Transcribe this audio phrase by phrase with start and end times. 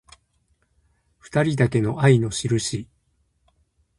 [1.19, 2.89] ふたりだけの愛のしるし